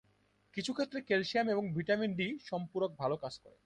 কিছু 0.53 0.71
ক্ষেত্রে 0.73 0.99
ক্যালসিয়াম 1.01 1.47
এবং 1.49 1.63
ভিটামিন 1.75 2.11
ডি 2.15 2.27
সম্পূরক 2.49 2.91
ভাল 2.99 3.11
কাজ 3.23 3.33
করে। 3.43 3.57